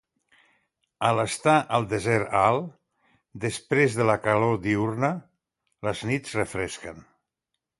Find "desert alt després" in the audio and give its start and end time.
1.91-3.99